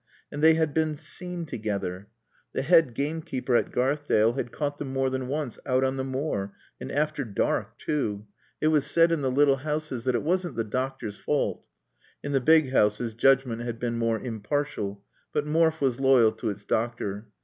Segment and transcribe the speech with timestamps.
[0.31, 2.07] And they had been seen together.
[2.53, 6.55] The head gamekeeper at Garthdale had caught them more than once out on the moor,
[6.79, 8.25] and after dark too.
[8.59, 11.63] It was said in the little houses that it wasn't the doctor's fault.
[12.23, 15.03] (In the big houses judgment had been more impartial,
[15.33, 17.27] but Morfe was loyal to its doctor.)